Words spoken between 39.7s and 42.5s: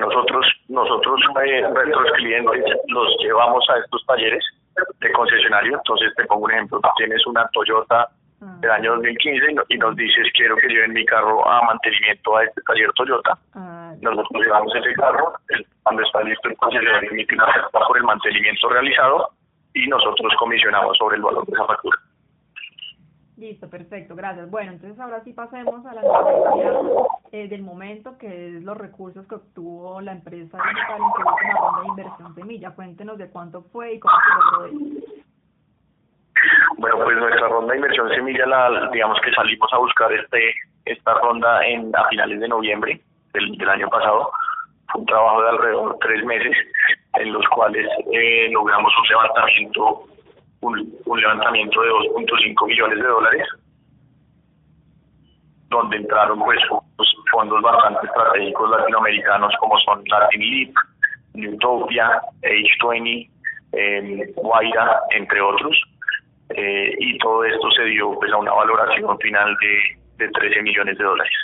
a buscar este esta ronda en a finales de